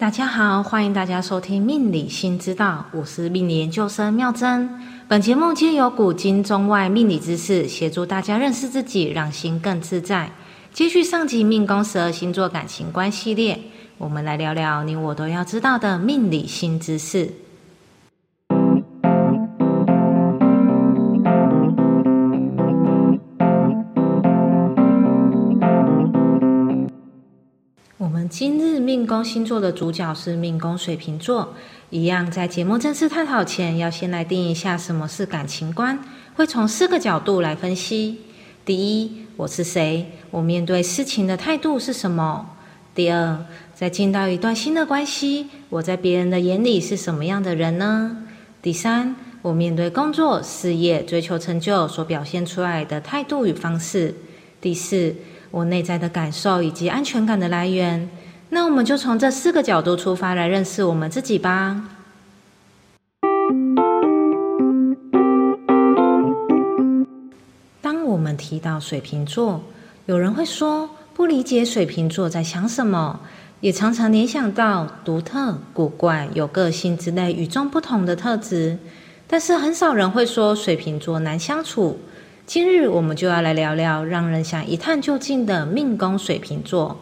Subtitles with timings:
[0.00, 4.66] 大家好，欢迎大家收听《命理新知道》，我是命理研究生妙珍。
[5.06, 10.32] 本节目皆由古今中外命理知识，协助大家认识自己，让心更自在。
[10.72, 13.60] 接续上集命宫十二星座感情观系列，
[13.98, 17.30] 我们来聊聊你我都要知道的命理新知识。
[28.40, 31.52] 今日命宫星座的主角是命宫水瓶座，
[31.90, 36.02] 一样在节目正式探讨前，要先来定一下什么是感情观，
[36.34, 38.20] 会从四个角度来分析。
[38.64, 40.06] 第一，我是谁？
[40.30, 42.56] 我面对事情的态度是什么？
[42.94, 43.44] 第二，
[43.74, 48.24] 在进到一段新的关系，我在别人的眼里是什么样的人呢？
[48.62, 54.14] 第三，我面对工作、事业、追求成就所表现出来的态度与方式。
[54.62, 55.14] 第四，
[55.50, 58.08] 我内在的感受以及安全感的来源。
[58.52, 61.84] 那我们就从这四个角度出发来认识我们自己吧。
[67.80, 69.62] 当我们提到水瓶座，
[70.06, 73.20] 有人会说不理解水瓶座在想什么，
[73.60, 78.78] 也常常联想到独特、古怪、有个性之类与众不同的特质。
[79.28, 82.00] 但是很少人会说水瓶座难相处。
[82.46, 86.98] 今日我们就要来聊聊让人想一探究竟的命宫水瓶座。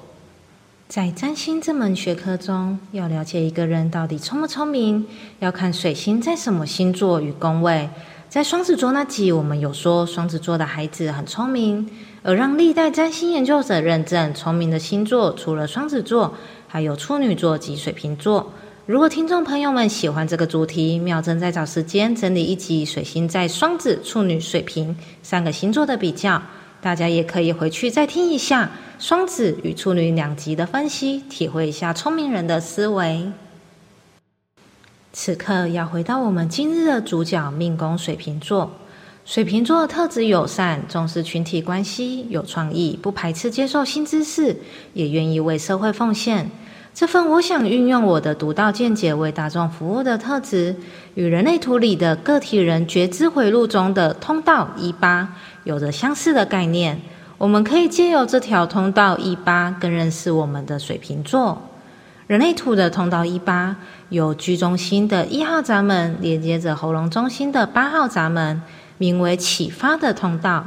[0.88, 5.04] 在占星这门学科中，要了解一个人到底聪不聪明，
[5.38, 7.90] 要看水星在什么星座与宫位。
[8.30, 11.86] 在双子座那集，我们有说双子座的孩子很聪明，
[12.22, 16.34] 而让历代占星研究者认证聪明的星座，除了双子座，
[16.66, 18.50] 还有处女座及水瓶座。
[18.86, 26.40] 如果听众朋友们喜欢这个主题，妙正在找时间整理一集水星在双子、处女、水瓶三个星座的比较。
[26.80, 33.30] 大家也可以回去再听一下双子与处女两集的分析，体会一下聪明人的思维。
[35.12, 38.70] 此刻要回到我们今日的主角命宫水瓶座。
[39.24, 44.56] 水瓶座特质友善，重视群体关系，有创意，不排斥接受新知识，
[44.94, 46.50] 也愿意为社会奉献。
[46.98, 50.74] 这份我想运用我的独到见解为大众服务的特质，
[51.14, 55.36] 与人类图里的个体人觉知回路中的通道一八。
[55.62, 57.00] 有着相似的概念，
[57.38, 61.62] 我们可以借由这条通道一八，更认识我们的水瓶座。
[62.26, 63.76] 人类图的通道一八，
[64.08, 68.60] 有居中心的一号闸门连接着喉咙中心的八号闸门，
[68.96, 70.66] 名为启发的通道。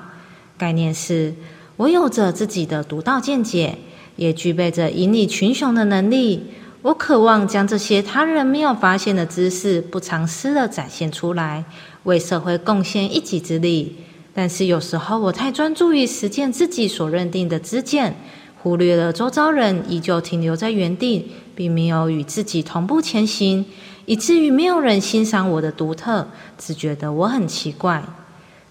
[0.58, 1.36] 概念是：
[1.76, 3.78] 我有着自己的独到见解，
[4.16, 6.44] 也具备着引领群雄的能力。
[6.82, 11.64] 我渴望将这些他人没有发现的知识，不藏私的展现出来，
[12.04, 13.98] 为社会贡献一己之力。
[14.34, 18.16] 但是有时候我太专注于实践自己所认定的知见，
[18.64, 23.66] 忽略了周遭人依旧停留在原地，并没有与自己同步前行，
[24.06, 26.28] 以至于没有人欣赏我的独特，
[26.58, 28.04] 只觉得我很奇怪。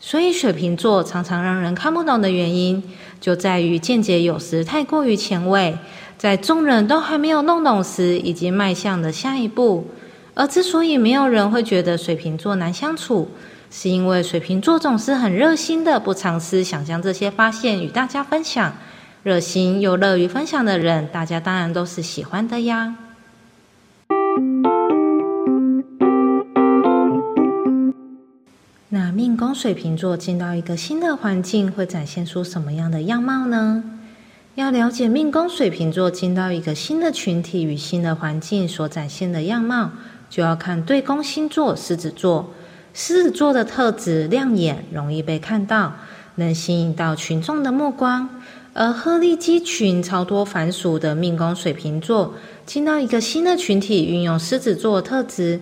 [0.03, 2.83] 所以水瓶座常常让人看不懂的原因，
[3.21, 5.77] 就在于见解有时太过于前卫，
[6.16, 9.87] 在众人都还没有弄懂时，已经迈向了下一步。
[10.33, 13.28] 而之所以没有人会觉得水瓶座难相处，
[13.71, 18.72] 是因为水瓶座总是很热心的，不藏私，想将这些发现与大家分享。
[19.22, 23.09] 热心又乐于分享的人，大家当然都是喜欢的呀。
[29.20, 33.84] 命宫水瓶座进到一个新的环境，会展现出什么样的样貌呢？
[34.54, 39.91] 要了解命宫水瓶座进到一个新的群体与新的环境所展现的样貌，
[40.31, 42.54] 就要看对宫星座狮子座。
[42.94, 45.92] 狮子座的特质亮眼，容易被看到，
[46.37, 48.26] 能吸引到群众的目光。
[48.72, 52.32] 而鹤立鸡群、超脱凡俗的命宫水瓶座，
[52.64, 55.60] 进到一个新的群体，运用狮子座特质，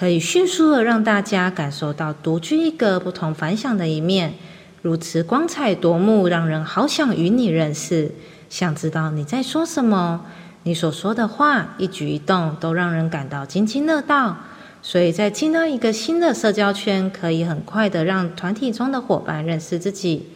[0.00, 4.32] 可以迅速的让大家感受到独具一格、不同凡响的一面，
[4.80, 8.10] 如此光彩夺目，让人好想与你认识，
[8.48, 10.24] 想知道你在说什么，
[10.62, 14.38] 你所说的话、一举一动，都让人感到津津乐道。
[14.80, 20.28] 所以在进到一个新的社交圈，可以很快的让团体中的伙伴认识自己，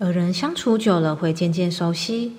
[0.00, 2.32] 而人相处久了会渐渐熟悉。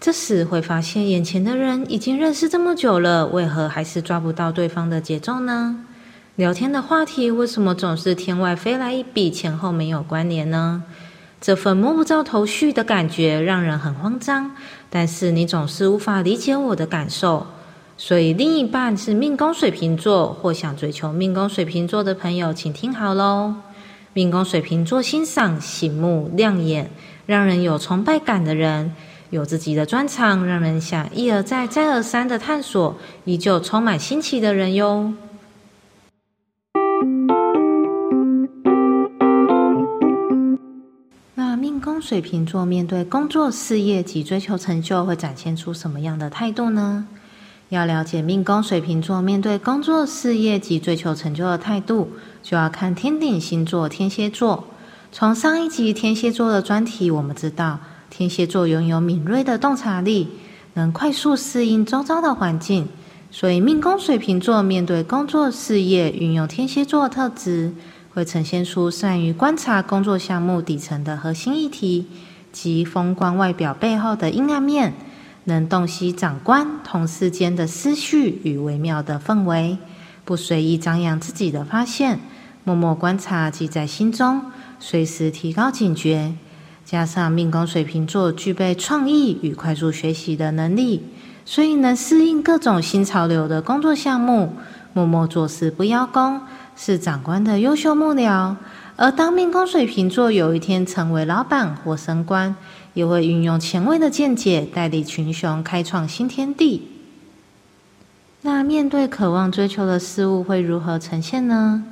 [0.00, 5.84] 这时会发现，眼前的人已经认识这么久了，为何还是抓不到对方的节奏呢？
[6.36, 10.82] 聊天的话题为什么总是天外飞来一笔，前后没有关联呢？
[11.42, 14.52] 这份摸不着头绪的感觉让人很慌张，
[14.88, 17.46] 但是你总是无法理解我的感受。
[17.98, 23.54] 所以，另一半是命宫水瓶座或想追求命宫水瓶座的朋友，请听好喽。
[24.14, 26.90] 命宫水瓶座欣赏醒目、亮眼、
[27.26, 28.94] 让人有崇拜感的人，
[29.28, 32.96] 有自己的专长，让人想一而再、再而三的探索，
[33.26, 35.12] 依旧充满新奇的人哟。
[42.02, 47.06] 水瓶座面对工作、事业及追求成就，会展现出什么样的态度呢？
[47.68, 52.10] 要了解命宫水瓶座面对工作、事业及追求成就的态度，
[52.42, 54.64] 就要看天顶星座天蝎座。
[55.12, 57.78] 从上一集天蝎座的专题，我们知道
[58.10, 60.28] 天蝎座拥有敏锐的洞察力，
[60.74, 62.88] 能快速适应周遭的环境。
[63.30, 67.72] 所以命宫水瓶座面对工作、事业，运用天蝎座特质，
[68.14, 72.06] 会呈现出善于观察工作项目底层的核心议题
[72.52, 74.92] 及风光外表背后的阴暗面。
[75.44, 79.76] 能洞悉长官同事间的思绪与微妙的氛围，
[80.24, 82.20] 不随意张扬自己的发现，
[82.62, 84.40] 默默观察记在心中，
[84.78, 86.34] 随时提高警觉。
[86.84, 91.02] 加上命宫水瓶座具备创意与快速学习的能力，
[91.44, 94.52] 所以能适应各种新潮流的工作项目，
[94.92, 96.40] 默默做事不邀功，
[96.76, 98.56] 是长官的优秀幕僚。
[98.96, 102.54] 而当命宫水瓶座有一天成为老板或升官，
[102.94, 106.88] 也会运用前卫的见解，带领群雄开创新天地。
[108.42, 111.84] 那面对渴望追求的事物，会如何呈现呢？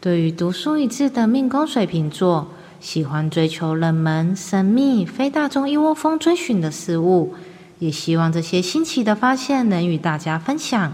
[0.00, 2.48] 对于独树一帜的命宫水瓶座，
[2.80, 7.34] 喜欢追求冷门、神秘、非大众一窝蜂追寻的事物，
[7.80, 10.92] 也希望这些新奇的发现能与大家分享。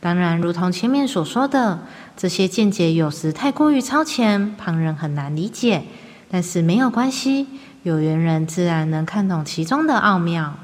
[0.00, 1.80] 当然，如同前面所说的，
[2.16, 5.82] 这些见解有时太过于超前，旁人很难理解。
[6.30, 7.46] 但是没有关系。
[7.82, 10.54] 有缘人自然能看懂其中的奥妙。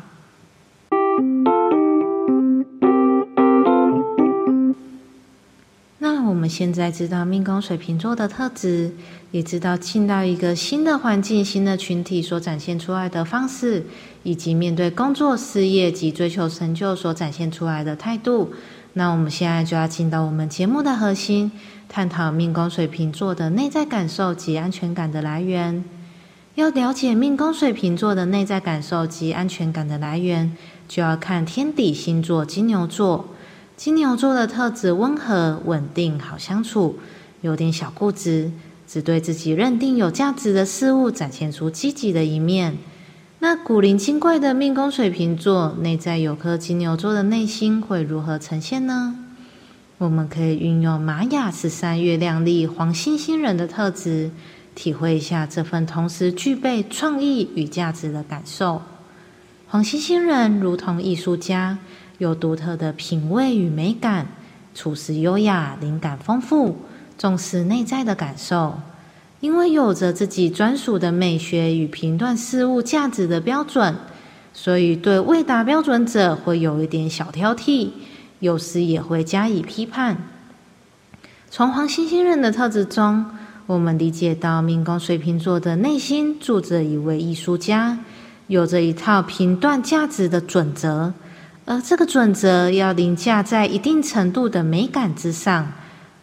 [5.98, 8.92] 那我们现在知道命宫水瓶座的特质，
[9.30, 13.86] 也知道进到一个新的环境、新的群体所展现出来的方式，
[14.22, 18.52] 以及面对工作、事业及追求成就所展现出来的态度。
[18.98, 21.52] 那我们现在就要进到我们节目的核心，
[21.86, 25.84] 探讨命宫水瓶座的内在感受及安全感的来源。
[26.54, 30.56] 要了解命宫水瓶座的内在感受及安全感的来源，
[30.88, 33.26] 就要看天底星座金牛座。
[33.76, 36.98] 金牛座的特质温和、稳定、好相处，
[37.42, 38.50] 有点小固执，
[38.88, 42.78] 只对自己认定有价值的事物展现出积极的一面。
[43.48, 49.14] 那古灵精怪的命宫水瓶座内在有颗金牛座的内心会如何呈现呢？
[49.98, 54.32] 我们可以运用玛雅十三月亮历黄星星人的特质。
[54.74, 58.82] 体会一下这份同时具备创意与价值的感受。
[59.68, 61.78] 黄星星人如同艺术家，
[62.18, 64.26] 有独特的品味与美感，
[64.74, 66.78] 处事优雅，灵感丰富，
[67.16, 68.80] 重视内在的感受。
[69.40, 73.94] 因为有着自己专属的美学与评断事物价值的标准，
[74.52, 77.90] 所以对未达标准者会有一点小挑剔，
[78.40, 80.16] 有时也会加以批判。
[81.50, 83.26] 从黄星星人的特质中。
[83.68, 87.98] 我们理解到，命宫水瓶座的内心住着一位艺术家，
[88.46, 91.12] 有着一套评断价值的准则，
[91.64, 95.72] 而这个准则要凌驾在一定程度的美感之上，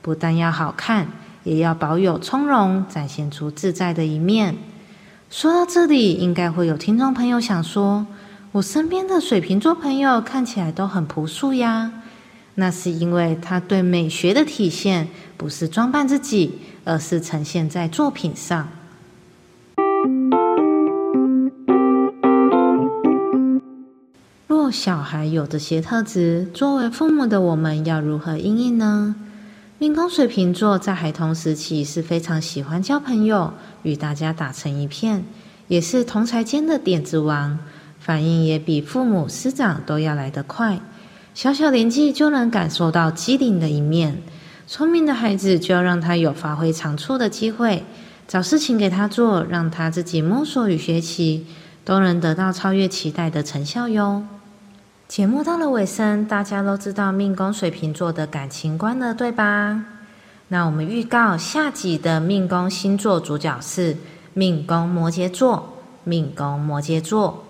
[0.01, 1.05] 不但要好看，
[1.43, 4.55] 也要保有从容，展现出自在的一面。
[5.29, 8.05] 说到这里，应该会有听众朋友想说
[8.53, 11.91] ：“我身边的水瓶座朋友看起来都很朴素呀。”
[12.55, 18.67] 那是因为他对美学的体现不是装扮自己，而是呈现在作品上。
[24.45, 29.15] 若小孩有这些特质，作为父母的我们要如何应应呢？
[29.79, 35.25] 命宫水瓶座在孩童时期是非常喜欢交朋友，与大家打成一片，
[35.67, 37.57] 也是同才间的点子王，
[37.99, 40.79] 反应也比父母师长都要来得快。
[41.33, 44.21] 小小年纪就能感受到机灵的一面，
[44.67, 47.83] 聪明的孩子就要让他有发挥长处的机会，
[48.27, 51.45] 找事情给他做，让他自己摸索与学习，
[51.83, 54.23] 都能得到超越期待的成效哟。
[55.13, 59.85] 节目到了尾声，大家都知道命宫水瓶座的感情观了，对吧？
[60.47, 63.95] 那我们预告下集的命宫星座主角是
[64.33, 67.43] 命宫摩羯座，命宫摩羯座。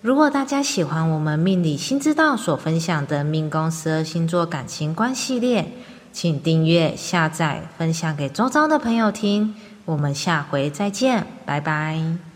[0.00, 5.70] 如果大家喜欢我们命理新知道所分享的命宫十二星座感情观系列，
[6.12, 9.54] 请订阅、下载、分享给周遭的朋友听。
[9.84, 12.33] 我们下回再见，拜拜。